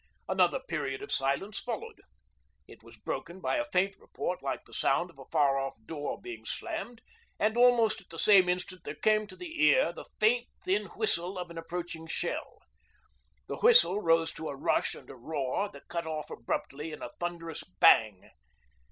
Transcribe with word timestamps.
Another 0.27 0.59
period 0.59 1.03
of 1.03 1.11
silence 1.11 1.59
followed. 1.59 2.01
It 2.67 2.81
was 2.81 2.97
broken 2.97 3.39
by 3.39 3.57
a 3.57 3.65
faint 3.71 3.99
report 3.99 4.41
like 4.41 4.65
the 4.65 4.73
sound 4.73 5.11
of 5.11 5.19
a 5.19 5.25
far 5.31 5.59
off 5.59 5.75
door 5.85 6.19
being 6.19 6.43
slammed, 6.43 7.03
and 7.39 7.55
almost 7.55 8.01
at 8.01 8.09
the 8.09 8.17
same 8.17 8.49
instant 8.49 8.83
there 8.83 8.95
came 8.95 9.27
to 9.27 9.35
the 9.35 9.61
ear 9.63 9.93
the 9.93 10.05
faint 10.19 10.47
thin 10.65 10.87
whistle 10.95 11.37
of 11.37 11.51
an 11.51 11.59
approaching 11.59 12.07
shell. 12.07 12.57
The 13.45 13.57
whistle 13.57 14.01
rose 14.01 14.31
to 14.33 14.49
a 14.49 14.55
rush 14.55 14.95
and 14.95 15.07
a 15.07 15.15
roar 15.15 15.69
that 15.69 15.87
cut 15.87 16.07
off 16.07 16.31
abruptly 16.31 16.91
in 16.91 17.03
a 17.03 17.11
thunderous 17.19 17.63
bang. 17.63 18.31